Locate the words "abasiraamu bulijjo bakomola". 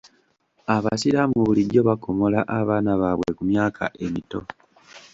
0.75-2.39